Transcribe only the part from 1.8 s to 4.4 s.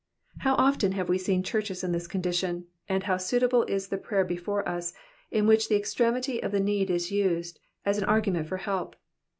in this condition, and how suitable is the prayer